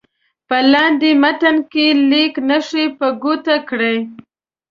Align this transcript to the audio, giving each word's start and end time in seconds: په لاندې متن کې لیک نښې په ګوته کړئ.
په 0.47 0.57
لاندې 0.71 1.09
متن 1.21 1.57
کې 1.71 1.85
لیک 2.09 2.33
نښې 2.47 2.85
په 2.97 3.07
ګوته 3.23 3.55
کړئ. 3.69 3.97